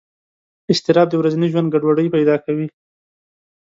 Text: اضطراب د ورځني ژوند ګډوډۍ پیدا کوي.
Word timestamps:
اضطراب 0.71 1.07
د 1.09 1.13
ورځني 1.21 1.47
ژوند 1.51 1.71
ګډوډۍ 1.73 2.07
پیدا 2.15 2.35
کوي. 2.45 2.67